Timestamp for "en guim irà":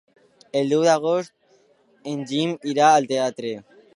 2.13-2.87